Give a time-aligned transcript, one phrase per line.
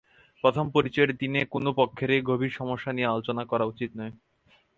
[0.43, 4.13] প্রথম পরিচয়ের দিনে কোনো পক্ষেরই গভীর সমস্যা নিয়ে আলোচনা করা উচিত নয়।